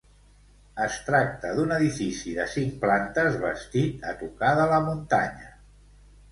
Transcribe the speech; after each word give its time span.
Es 0.85 0.95
tracta 1.09 1.51
d'un 1.59 1.73
edifici 1.75 2.33
de 2.39 2.47
cinc 2.55 2.81
plantes 2.87 3.39
bastit 3.47 4.09
a 4.15 4.17
tocar 4.25 4.53
de 4.65 4.67
la 4.75 4.83
muntanya. 4.91 5.57